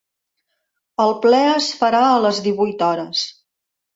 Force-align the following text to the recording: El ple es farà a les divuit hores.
El 1.05 1.13
ple 1.25 1.41
es 1.49 1.67
farà 1.83 2.01
a 2.13 2.17
les 2.25 2.39
divuit 2.47 2.83
hores. 2.87 3.21